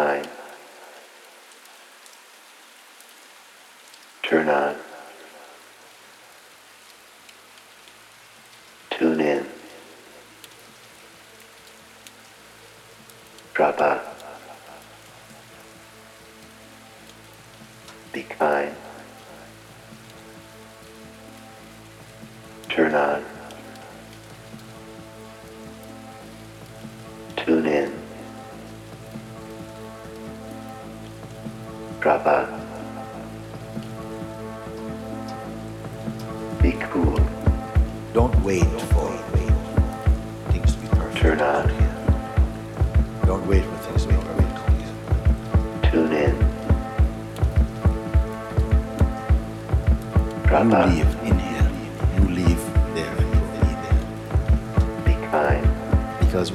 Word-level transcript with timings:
kind. 0.00 0.28
Turn 4.22 4.48
on. 4.48 4.89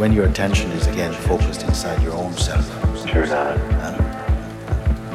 When 0.05 0.14
your 0.14 0.27
attention 0.27 0.70
is 0.73 0.86
again 0.86 1.12
focused 1.12 1.64
inside 1.64 2.00
your 2.04 2.13
own 2.13 2.32
self, 2.34 2.63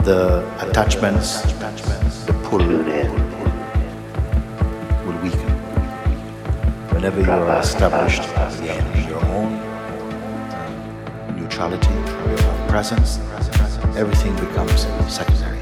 the 0.03 0.45
attachments, 0.59 1.43
the 2.27 2.33
pull 2.43 2.61
in. 2.61 3.13
will 5.07 5.17
weaken. 5.23 5.53
Whenever 6.93 7.21
you 7.21 7.31
are 7.31 7.61
established 7.61 8.25
again 8.59 8.85
in 8.97 9.09
your 9.09 9.25
own 9.27 9.53
um, 10.59 11.41
neutrality, 11.41 11.95
your 12.29 12.43
own 12.51 12.69
presence, 12.69 13.21
everything 13.97 14.35
becomes 14.45 14.89
secondary. 15.07 15.61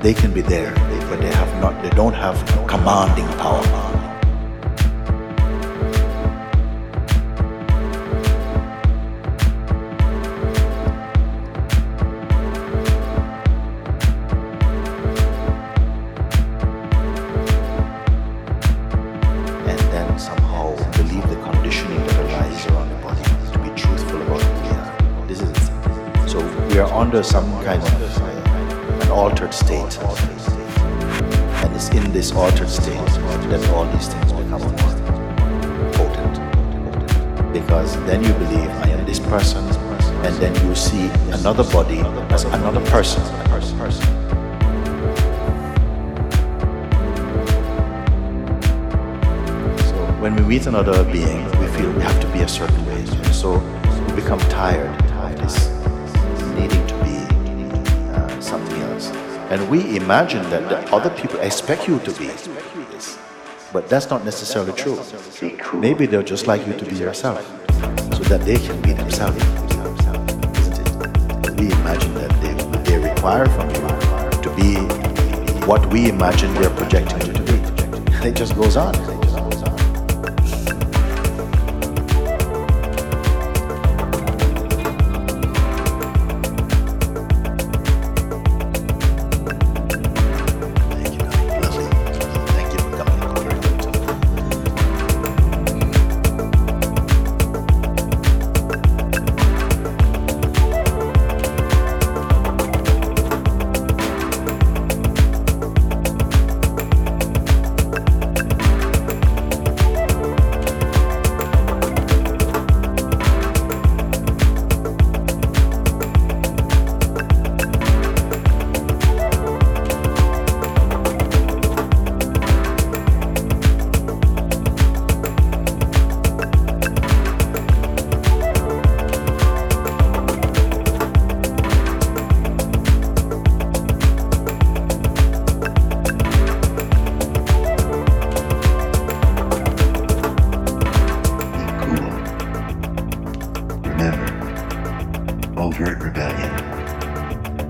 They 0.00 0.12
can 0.12 0.34
be 0.34 0.42
there, 0.42 0.74
but 1.08 1.20
they 1.22 1.32
have 1.32 1.62
not. 1.62 1.82
They 1.82 1.90
don't 1.90 2.12
have 2.12 2.36
commanding 2.68 3.28
power. 3.38 3.81
Altered 32.36 32.68
state 32.68 32.94
that 33.50 33.70
all 33.74 33.84
these 33.92 34.08
things 34.08 34.32
become 34.32 34.62
potent. 35.92 36.34
Because 37.52 37.96
then 38.06 38.22
you 38.24 38.32
believe 38.34 38.68
I 38.68 38.88
am 38.90 39.04
this 39.04 39.18
person, 39.18 39.64
and 40.24 40.34
then 40.36 40.54
you 40.66 40.74
see 40.74 41.10
another 41.32 41.64
body 41.64 42.00
as 42.30 42.44
another 42.44 42.80
person. 42.90 43.22
So 49.86 49.96
when 50.20 50.34
we 50.36 50.42
meet 50.42 50.66
another 50.66 51.04
being, 51.04 51.44
we 51.60 51.66
feel 51.68 51.90
we 51.92 52.02
have 52.02 52.20
to 52.20 52.26
be 52.28 52.40
a 52.40 52.48
certain 52.48 52.84
way. 52.86 53.04
So 53.32 53.58
we 54.08 54.14
become 54.22 54.40
tired 54.48 54.90
of 55.12 55.36
this 55.38 55.68
needing 56.54 56.86
to 56.86 56.94
be. 57.04 57.11
And 59.52 59.68
we 59.68 59.98
imagine 59.98 60.48
that 60.48 60.66
the 60.70 60.78
other 60.96 61.10
people 61.10 61.38
expect 61.40 61.86
you 61.86 61.98
to 61.98 62.12
be. 62.12 62.30
But 63.70 63.86
that's 63.86 64.08
not 64.08 64.24
necessarily 64.24 64.72
true. 64.72 64.98
Maybe 65.74 66.06
they'll 66.06 66.22
just 66.22 66.46
like 66.46 66.66
you 66.66 66.72
to 66.72 66.86
be 66.86 66.96
yourself 66.96 67.44
so 68.16 68.22
that 68.32 68.40
they 68.46 68.56
can 68.56 68.80
be 68.80 68.94
themselves. 68.94 69.44
We 71.60 71.70
imagine 71.70 72.14
that 72.14 72.32
they, 72.40 72.54
they 72.90 72.96
require 72.96 73.44
from 73.44 73.68
you 73.68 74.40
to 74.40 74.54
be 74.56 74.76
what 75.66 75.84
we 75.92 76.08
imagine 76.08 76.54
they're 76.54 76.70
projecting 76.70 77.20
you 77.26 77.34
to 77.34 77.42
be. 77.42 78.26
It 78.26 78.34
just 78.34 78.56
goes 78.56 78.78
on. 78.78 79.21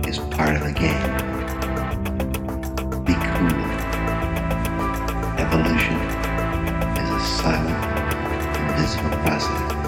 Is 0.09 0.19
part 0.19 0.57
of 0.57 0.63
the 0.63 0.73
game. 0.73 1.03
Be 3.05 3.15
cool. 3.15 3.63
Evolution 5.39 5.97
is 7.03 7.11
a 7.11 7.21
silent, 7.21 7.81
invisible 8.71 9.11
process. 9.23 9.82